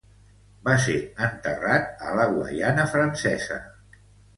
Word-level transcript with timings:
Va 0.67 0.77
ser 0.85 0.95
enterrat 1.29 2.03
a 2.09 2.27
Guaiana 2.35 2.91
Francesa. 2.97 3.65